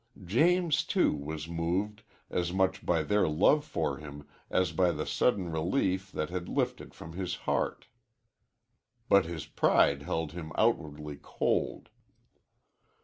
James, 0.25 0.83
too, 0.83 1.13
was 1.13 1.47
moved, 1.47 2.01
as 2.31 2.51
much 2.51 2.83
by 2.83 3.03
their 3.03 3.27
love 3.29 3.63
for 3.63 3.97
him 3.99 4.27
as 4.49 4.71
by 4.71 4.91
the 4.91 5.05
sudden 5.05 5.51
relief 5.51 6.11
that 6.11 6.31
had 6.31 6.49
lifted 6.49 6.95
from 6.95 7.11
his 7.13 7.35
heart. 7.45 7.85
But 9.09 9.25
his 9.25 9.45
pride 9.45 10.01
held 10.01 10.31
him 10.31 10.53
outwardly 10.57 11.19
cold. 11.21 11.89